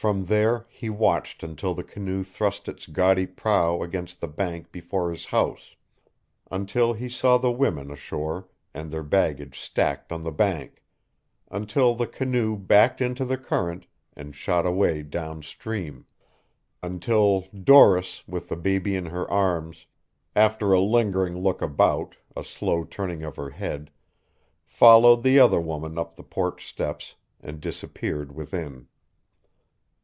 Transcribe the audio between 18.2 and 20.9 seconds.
with the baby in her arms after a